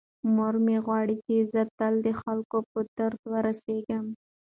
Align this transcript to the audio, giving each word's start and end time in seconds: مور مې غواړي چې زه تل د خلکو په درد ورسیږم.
مور 0.35 0.55
مې 0.65 0.77
غواړي 0.85 1.15
چې 1.25 1.35
زه 1.51 1.61
تل 1.77 1.93
د 2.05 2.07
خلکو 2.21 2.57
په 2.71 2.79
درد 2.97 3.21
ورسیږم. 3.33 4.05